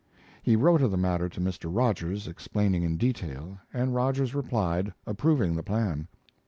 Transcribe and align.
He 0.41 0.55
wrote 0.55 0.81
of 0.81 0.89
the 0.89 0.97
matter 0.97 1.29
to 1.29 1.39
Mr. 1.39 1.69
Rogers, 1.71 2.27
explaining 2.27 2.81
in 2.81 2.97
detail, 2.97 3.59
and 3.71 3.93
Rogers 3.93 4.33
replied, 4.33 4.91
approving 5.05 5.55
the 5.55 5.61
plan. 5.61 6.07